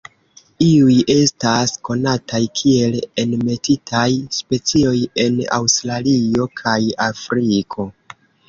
Iuj 0.67 0.93
estas 1.15 1.73
konataj 1.89 2.41
kiel 2.61 2.97
enmetitaj 3.25 4.07
specioj 4.41 4.97
en 5.27 5.39
Aŭstralio 5.61 6.49
kaj 6.63 6.79
Afriko. 7.11 7.91